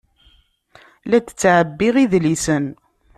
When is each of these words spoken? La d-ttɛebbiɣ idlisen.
La 1.09 1.17
d-ttɛebbiɣ 1.19 1.95
idlisen. 2.03 2.65